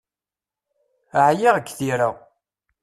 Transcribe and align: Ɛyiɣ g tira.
Ɛyiɣ 1.25 1.55
g 1.65 1.67
tira. 1.77 2.09